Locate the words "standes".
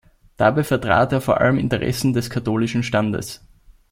2.81-3.39